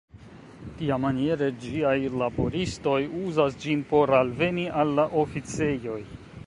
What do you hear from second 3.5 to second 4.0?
ĝin